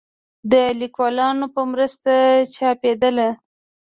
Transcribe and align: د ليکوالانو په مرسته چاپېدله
د 0.51 0.53
ليکوالانو 0.79 1.45
په 1.55 1.61
مرسته 1.71 2.13
چاپېدله 2.55 3.29